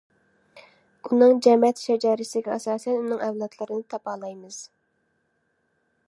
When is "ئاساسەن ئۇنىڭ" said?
2.55-3.21